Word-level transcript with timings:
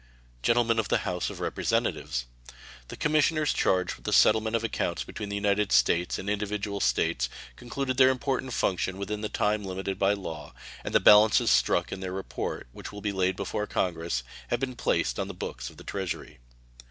Gentlemen 0.41 0.79
of 0.79 0.87
the 0.87 1.05
House 1.05 1.29
of 1.29 1.39
Representatives: 1.39 2.25
The 2.87 2.97
commissioners 2.97 3.53
charged 3.53 3.93
with 3.97 4.05
the 4.05 4.11
settlement 4.11 4.55
of 4.55 4.63
accounts 4.63 5.03
between 5.03 5.29
the 5.29 5.35
United 5.35 5.71
States 5.71 6.17
and 6.17 6.27
individual 6.27 6.79
States 6.79 7.29
concluded 7.55 7.97
their 7.97 8.09
important 8.09 8.53
function 8.53 8.97
within 8.97 9.21
the 9.21 9.29
time 9.29 9.63
limited 9.63 9.99
by 9.99 10.13
law, 10.13 10.55
and 10.83 10.95
the 10.95 10.99
balances 10.99 11.51
struck 11.51 11.91
in 11.91 11.99
their 11.99 12.11
report, 12.13 12.67
which 12.71 12.91
will 12.91 13.01
be 13.01 13.11
laid 13.11 13.35
before 13.35 13.67
Congress, 13.67 14.23
have 14.47 14.59
been 14.59 14.75
placed 14.75 15.19
on 15.19 15.27
the 15.27 15.35
books 15.35 15.69
of 15.69 15.77
the 15.77 15.83
Treasury. 15.83 16.39